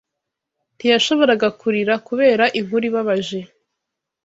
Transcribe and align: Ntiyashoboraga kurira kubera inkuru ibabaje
Ntiyashoboraga 0.75 1.47
kurira 1.59 1.93
kubera 2.07 2.43
inkuru 2.59 2.83
ibabaje 2.89 3.39